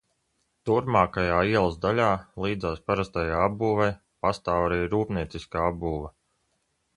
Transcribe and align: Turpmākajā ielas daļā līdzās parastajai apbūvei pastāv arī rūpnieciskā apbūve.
Turpmākajā 0.67 1.35
ielas 1.49 1.75
daļā 1.83 2.07
līdzās 2.45 2.81
parastajai 2.87 3.37
apbūvei 3.43 3.91
pastāv 4.27 4.67
arī 4.71 4.81
rūpnieciskā 4.95 5.63
apbūve. 5.69 6.13